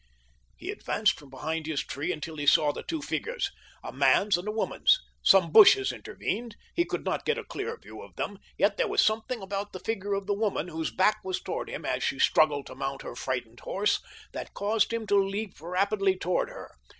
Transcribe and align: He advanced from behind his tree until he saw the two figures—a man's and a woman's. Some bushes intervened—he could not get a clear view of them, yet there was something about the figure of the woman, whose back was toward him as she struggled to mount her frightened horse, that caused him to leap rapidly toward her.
He 0.57 0.71
advanced 0.71 1.19
from 1.19 1.29
behind 1.29 1.67
his 1.67 1.81
tree 1.81 2.11
until 2.11 2.37
he 2.37 2.47
saw 2.47 2.71
the 2.73 2.81
two 2.81 3.03
figures—a 3.03 3.91
man's 3.93 4.35
and 4.35 4.47
a 4.47 4.51
woman's. 4.51 4.99
Some 5.21 5.51
bushes 5.51 5.91
intervened—he 5.91 6.85
could 6.85 7.05
not 7.05 7.23
get 7.23 7.37
a 7.37 7.43
clear 7.43 7.77
view 7.77 8.01
of 8.01 8.15
them, 8.15 8.39
yet 8.57 8.77
there 8.77 8.87
was 8.87 9.03
something 9.05 9.43
about 9.43 9.73
the 9.73 9.79
figure 9.79 10.15
of 10.15 10.25
the 10.25 10.33
woman, 10.33 10.69
whose 10.69 10.89
back 10.89 11.23
was 11.23 11.39
toward 11.39 11.69
him 11.69 11.85
as 11.85 12.01
she 12.01 12.17
struggled 12.17 12.65
to 12.65 12.73
mount 12.75 13.03
her 13.03 13.15
frightened 13.15 13.59
horse, 13.59 14.01
that 14.31 14.55
caused 14.55 14.91
him 14.91 15.05
to 15.05 15.23
leap 15.23 15.61
rapidly 15.61 16.17
toward 16.17 16.49
her. 16.49 16.71